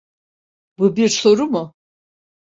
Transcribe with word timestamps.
Bu 0.77 0.95
bir 0.95 1.09
soru 1.09 1.47
mu? 1.47 1.73